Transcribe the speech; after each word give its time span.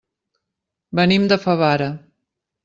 Venim 1.01 1.29
de 1.33 1.39
Favara. 1.45 1.91